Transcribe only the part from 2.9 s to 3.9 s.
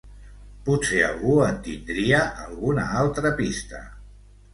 altra pista...